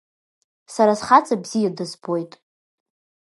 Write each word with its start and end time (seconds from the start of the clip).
Сара 0.73 0.93
схаҵа 0.99 1.35
бзиа 1.41 1.71
дызбоит. 1.77 2.31